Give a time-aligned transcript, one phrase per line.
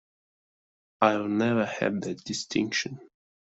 [0.99, 3.07] I've never had that distinction.